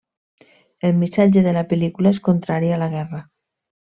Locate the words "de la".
1.47-1.63